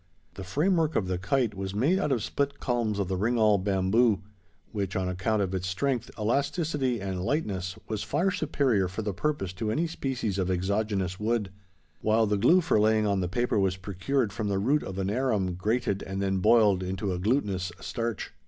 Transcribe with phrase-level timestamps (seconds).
[0.33, 4.23] The framework of the kite was made out of split culms of the ringall bamboo;
[4.71, 9.53] which, on account of its strength, elasticity, and lightness, was far superior for the purpose
[9.53, 11.51] to any species of exogenous wood;
[12.01, 15.11] while the glue for laying on the paper was procured from the root of an
[15.11, 18.33] arum grated, and then boiled into a glutinous starch.